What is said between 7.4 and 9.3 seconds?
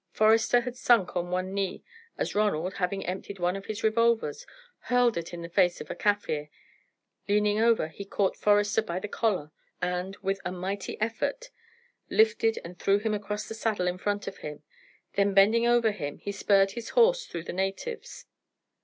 over, he caught Forester by the